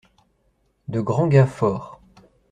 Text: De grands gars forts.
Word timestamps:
De 0.87 0.99
grands 0.99 1.27
gars 1.27 1.45
forts. 1.45 2.01